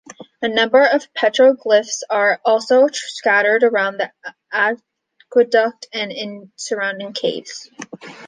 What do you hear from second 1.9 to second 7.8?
are also scattered around the aqueduct and in surrounding caves.